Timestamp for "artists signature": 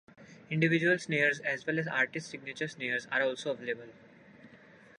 1.87-2.67